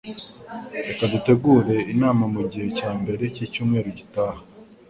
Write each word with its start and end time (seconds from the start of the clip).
Reka 0.85 1.03
dutegure 1.13 1.75
inama 1.93 2.23
mugihe 2.33 2.67
cyambere 2.79 3.23
cyicyumweru 3.35 3.89
gitaha. 3.99 4.41